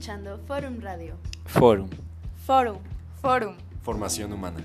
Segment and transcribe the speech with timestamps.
[0.00, 1.14] escuchando Forum Radio.
[1.44, 1.90] Forum.
[2.46, 2.78] Forum.
[3.20, 3.54] Forum.
[3.82, 4.64] Formación humana.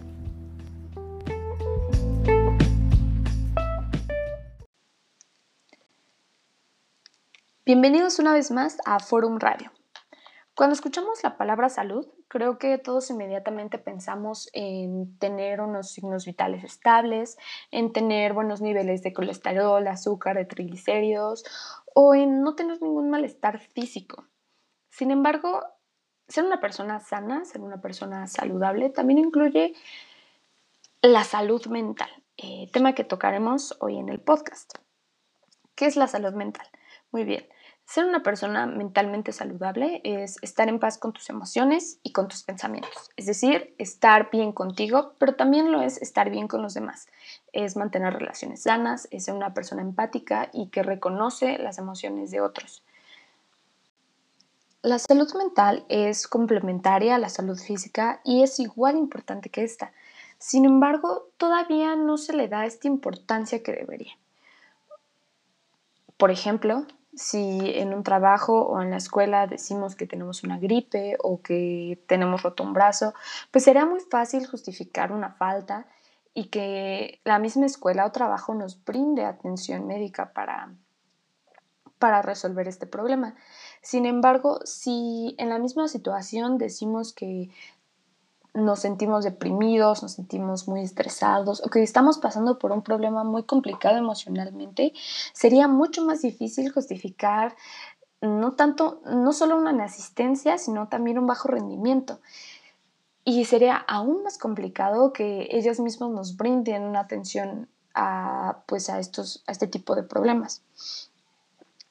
[7.65, 9.73] Bienvenidos una vez más a Forum Radio.
[10.55, 16.63] Cuando escuchamos la palabra salud, creo que todos inmediatamente pensamos en tener unos signos vitales
[16.63, 17.37] estables,
[17.71, 21.43] en tener buenos niveles de colesterol, azúcar, de triglicéridos
[21.93, 24.23] o en no tener ningún malestar físico.
[24.95, 25.61] Sin embargo,
[26.29, 29.73] ser una persona sana, ser una persona saludable, también incluye
[31.01, 34.75] la salud mental, eh, tema que tocaremos hoy en el podcast.
[35.75, 36.65] ¿Qué es la salud mental?
[37.11, 37.45] Muy bien,
[37.83, 42.43] ser una persona mentalmente saludable es estar en paz con tus emociones y con tus
[42.43, 47.09] pensamientos, es decir, estar bien contigo, pero también lo es estar bien con los demás,
[47.51, 52.39] es mantener relaciones sanas, es ser una persona empática y que reconoce las emociones de
[52.39, 52.84] otros.
[54.85, 59.91] La salud mental es complementaria a la salud física y es igual importante que esta.
[60.37, 64.13] Sin embargo, todavía no se le da esta importancia que debería.
[66.17, 71.17] Por ejemplo, si en un trabajo o en la escuela decimos que tenemos una gripe
[71.19, 73.15] o que tenemos roto un brazo,
[73.49, 75.87] pues será muy fácil justificar una falta
[76.35, 80.75] y que la misma escuela o trabajo nos brinde atención médica para,
[81.99, 83.35] para resolver este problema.
[83.81, 87.49] Sin embargo, si en la misma situación decimos que
[88.53, 93.43] nos sentimos deprimidos, nos sentimos muy estresados o que estamos pasando por un problema muy
[93.43, 94.93] complicado emocionalmente,
[95.33, 97.55] sería mucho más difícil justificar
[98.21, 102.19] no tanto, no solo una inasistencia, sino también un bajo rendimiento.
[103.23, 108.99] Y sería aún más complicado que ellos mismos nos brinden una atención a, pues a,
[108.99, 110.63] estos, a este tipo de problemas.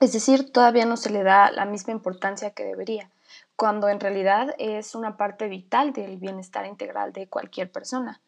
[0.05, 3.09] Es decir, todavía no se le da la misma importancia que debería,
[3.57, 8.20] cuando en realidad es una parte vital del bienestar integral de cualquier persona.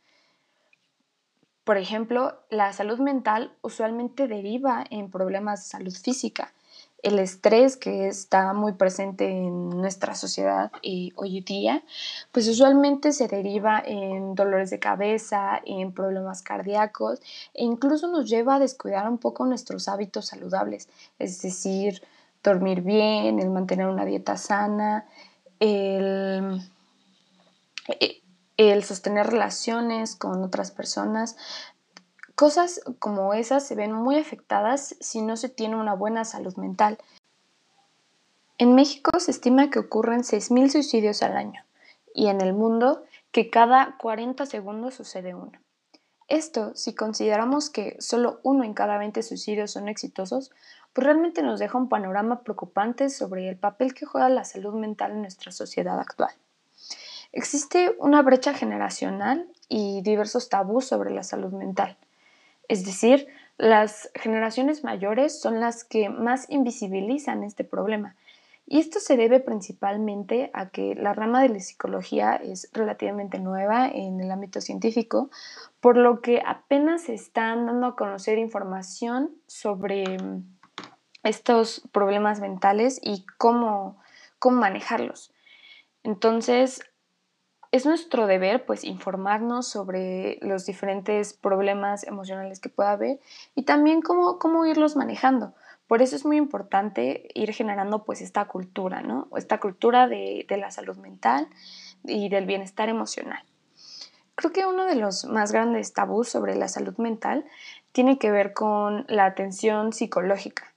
[1.64, 6.54] Por ejemplo, la salud mental usualmente deriva en problemas de salud física,
[7.06, 11.84] el estrés que está muy presente en nuestra sociedad y hoy día,
[12.32, 17.20] pues usualmente se deriva en dolores de cabeza, en problemas cardíacos
[17.54, 20.88] e incluso nos lleva a descuidar un poco nuestros hábitos saludables,
[21.20, 22.02] es decir,
[22.42, 25.06] dormir bien, el mantener una dieta sana,
[25.60, 26.60] el,
[28.56, 31.36] el sostener relaciones con otras personas,
[32.36, 36.98] Cosas como esas se ven muy afectadas si no se tiene una buena salud mental.
[38.58, 41.64] En México se estima que ocurren 6.000 suicidios al año
[42.14, 43.02] y en el mundo
[43.32, 45.52] que cada 40 segundos sucede uno.
[46.28, 50.50] Esto, si consideramos que solo uno en cada 20 suicidios son exitosos,
[50.92, 55.12] pues realmente nos deja un panorama preocupante sobre el papel que juega la salud mental
[55.12, 56.34] en nuestra sociedad actual.
[57.32, 61.96] Existe una brecha generacional y diversos tabús sobre la salud mental.
[62.68, 63.28] Es decir,
[63.58, 68.16] las generaciones mayores son las que más invisibilizan este problema.
[68.68, 73.86] Y esto se debe principalmente a que la rama de la psicología es relativamente nueva
[73.86, 75.30] en el ámbito científico,
[75.80, 80.42] por lo que apenas se están dando a conocer información sobre mm,
[81.22, 83.98] estos problemas mentales y cómo,
[84.40, 85.32] cómo manejarlos.
[86.02, 86.80] Entonces,
[87.76, 93.20] es nuestro deber pues informarnos sobre los diferentes problemas emocionales que pueda haber
[93.54, 95.54] y también cómo, cómo irlos manejando.
[95.86, 99.28] Por eso es muy importante ir generando pues esta cultura, ¿no?
[99.36, 101.48] Esta cultura de, de la salud mental
[102.04, 103.44] y del bienestar emocional.
[104.34, 107.44] Creo que uno de los más grandes tabús sobre la salud mental
[107.92, 110.74] tiene que ver con la atención psicológica.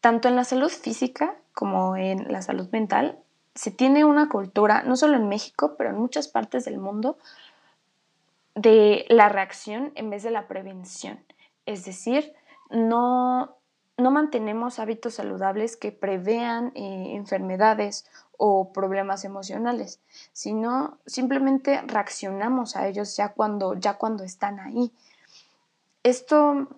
[0.00, 3.23] Tanto en la salud física como en la salud mental
[3.54, 7.18] se tiene una cultura, no solo en México, pero en muchas partes del mundo,
[8.54, 11.20] de la reacción en vez de la prevención.
[11.66, 12.32] Es decir,
[12.70, 13.56] no,
[13.96, 18.06] no mantenemos hábitos saludables que prevean eh, enfermedades
[18.36, 20.00] o problemas emocionales,
[20.32, 24.92] sino simplemente reaccionamos a ellos ya cuando, ya cuando están ahí.
[26.02, 26.68] Esto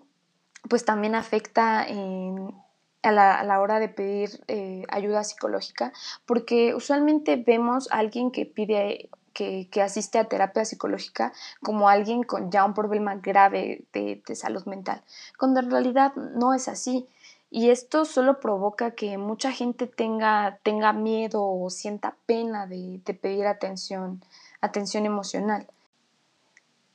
[0.69, 2.55] pues también afecta en,
[3.02, 5.93] a la, hora de pedir eh, ayuda psicológica,
[6.26, 11.32] porque usualmente vemos a alguien que pide que, asiste a terapia psicológica
[11.62, 15.02] como alguien con ya un problema grave de, salud mental,
[15.38, 17.06] cuando en realidad no es así.
[17.48, 23.14] Y esto solo provoca que mucha gente tenga, tenga miedo o sienta pena de, de
[23.14, 24.20] pedir atención,
[24.60, 25.69] atención emocional.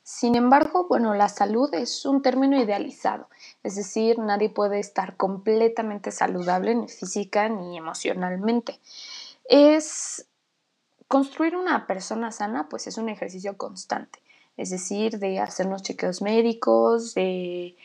[0.04, 3.28] Sin embargo, bueno, la salud es un término idealizado,
[3.62, 8.80] es decir, nadie puede estar completamente saludable ni física ni emocionalmente.
[9.44, 10.26] es
[11.08, 14.20] construir una persona sana, pues es un ejercicio constante,
[14.56, 17.76] es decir, de hacernos chequeos médicos, de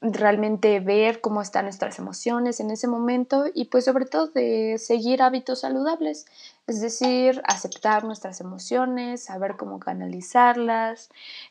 [0.00, 5.22] realmente ver cómo están nuestras emociones en ese momento y pues sobre todo de seguir
[5.22, 6.26] hábitos saludables,
[6.66, 11.10] es decir, aceptar nuestras emociones, saber cómo canalizarlas,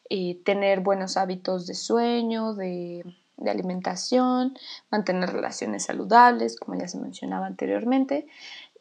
[0.10, 3.04] eh, tener buenos hábitos de sueño, de
[3.46, 4.58] alimentación,
[4.90, 8.28] mantener relaciones saludables, como ya se mencionaba anteriormente.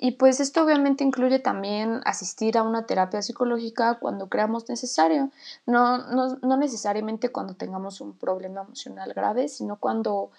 [0.00, 5.30] Y pues esto obviamente incluye también asistir a una terapia psicológica cuando creamos necesario,
[5.66, 5.98] no,
[6.40, 10.30] no, necesariamente cuando tengamos un problema emocional grave, sino cuando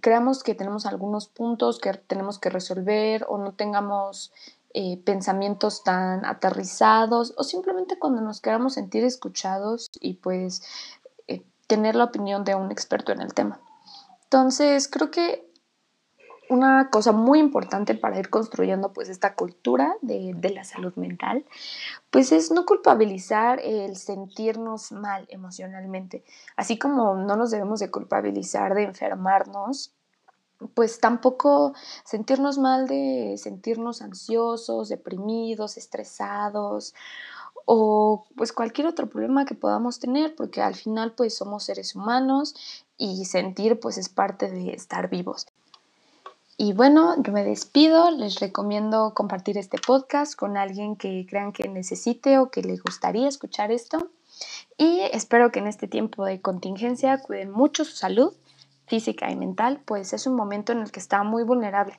[0.00, 4.32] creamos que tenemos algunos puntos que tenemos que resolver o no tengamos
[4.72, 10.62] eh, pensamientos tan aterrizados o simplemente cuando nos queramos sentir escuchados y pues
[11.66, 13.60] tener la opinión de un experto en el tema.
[14.24, 15.50] Entonces, creo que
[16.48, 21.44] una cosa muy importante para ir construyendo pues esta cultura de, de, la salud mental,
[22.10, 26.24] pues es no culpabilizar el sentirnos mal emocionalmente.
[26.56, 29.94] Así como no nos debemos de culpabilizar de enfermarnos,
[30.74, 31.74] pues tampoco
[32.04, 36.94] sentirnos mal de sentirnos ansiosos, deprimidos, estresados
[37.66, 42.54] o pues cualquier otro problema que podamos tener, porque al final pues somos seres humanos
[42.96, 45.46] y sentir pues es parte de estar vivos.
[46.56, 51.68] Y bueno, yo me despido, les recomiendo compartir este podcast con alguien que crean que
[51.68, 54.10] necesite o que le gustaría escuchar esto.
[54.78, 58.32] Y espero que en este tiempo de contingencia cuiden mucho su salud
[58.86, 61.98] física y mental, pues es un momento en el que está muy vulnerable.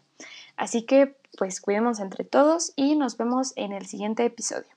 [0.56, 4.70] Así que pues cuidemos entre todos y nos vemos en el siguiente episodio.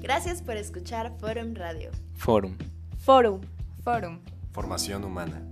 [0.00, 1.90] Gracias por escuchar Forum Radio.
[2.14, 2.56] Forum.
[2.98, 3.40] Forum.
[3.82, 4.20] Forum.
[4.52, 5.42] Formación humana.